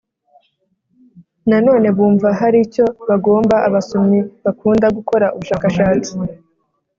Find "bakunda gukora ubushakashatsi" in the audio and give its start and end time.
4.43-6.11